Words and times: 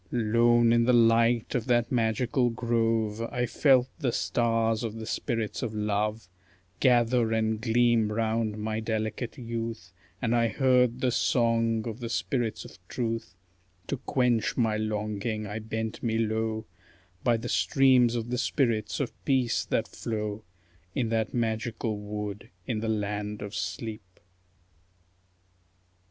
Lone 0.11 0.73
in 0.73 0.85
the 0.85 0.93
light 0.93 1.53
of 1.53 1.67
that 1.67 1.91
magical 1.91 2.49
grove, 2.49 3.21
I 3.21 3.45
felt 3.45 3.87
the 3.99 4.11
stars 4.11 4.83
of 4.83 4.95
the 4.95 5.05
spirits 5.05 5.61
of 5.61 5.75
Love 5.75 6.27
Gather 6.79 7.31
and 7.33 7.61
gleam 7.61 8.11
round 8.11 8.57
my 8.57 8.79
delicate 8.79 9.37
youth, 9.37 9.93
And 10.19 10.35
I 10.35 10.47
heard 10.47 11.01
the 11.01 11.11
song 11.11 11.87
of 11.87 11.99
the 11.99 12.09
spirits 12.09 12.65
of 12.65 12.79
Truth; 12.87 13.35
To 13.89 13.97
quench 13.97 14.57
my 14.57 14.75
longing 14.75 15.45
I 15.45 15.59
bent 15.59 16.01
me 16.01 16.17
low 16.17 16.65
By 17.23 17.37
the 17.37 17.47
streams 17.47 18.15
of 18.15 18.31
the 18.31 18.39
spirits 18.39 18.99
of 18.99 19.13
Peace 19.23 19.65
that 19.65 19.87
flow 19.87 20.43
In 20.95 21.09
that 21.09 21.31
magical 21.31 21.95
wood 21.95 22.49
in 22.65 22.79
the 22.79 22.89
land 22.89 23.43
of 23.43 23.53
sleep. 23.53 24.19